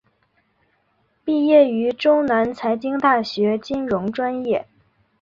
[1.23, 4.67] 毕业于中南财经大学金融专业。